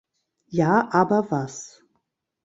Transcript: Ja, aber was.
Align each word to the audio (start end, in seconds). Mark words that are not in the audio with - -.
Ja, 0.47 0.89
aber 0.95 1.29
was. 1.29 1.83